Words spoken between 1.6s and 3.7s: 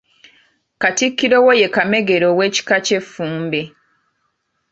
ye Kamegere ow'ekika ky'Effumbe.